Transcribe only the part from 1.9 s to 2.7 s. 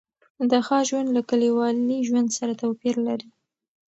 ژوند سره